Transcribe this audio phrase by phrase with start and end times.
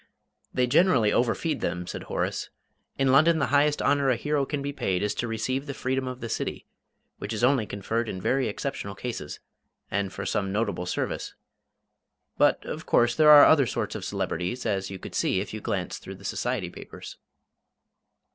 [0.51, 2.49] "They generally overfeed them," said Horace.
[2.97, 6.07] "In London the highest honour a hero can be paid is to receive the freedom
[6.07, 6.65] of the City,
[7.19, 9.39] which is only conferred in very exceptional cases,
[9.91, 11.35] and for some notable service.
[12.39, 15.61] But, of course, there are other sorts of celebrities, as you could see if you
[15.61, 17.17] glanced through the society papers."